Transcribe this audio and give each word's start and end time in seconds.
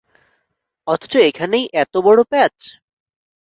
অথচ 0.87 1.13
এখানেই 1.29 1.65
এতবড় 1.73 2.21
প্যাচ! 2.23 2.55